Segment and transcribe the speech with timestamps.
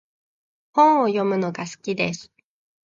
[0.73, 2.31] 本を読むのが好きです。